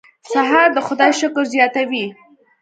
[0.31, 2.05] سهار د خدای شکر زیاتوي.